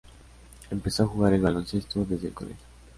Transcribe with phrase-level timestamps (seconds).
[0.71, 2.65] Empezó a jugar al baloncesto desde el colegio.